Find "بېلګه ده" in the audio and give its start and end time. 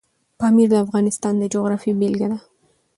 1.99-2.39